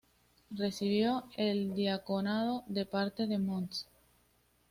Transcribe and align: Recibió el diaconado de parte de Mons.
Recibió 0.49 1.25
el 1.37 1.75
diaconado 1.75 2.63
de 2.65 2.87
parte 2.87 3.27
de 3.27 3.37
Mons. 3.37 3.85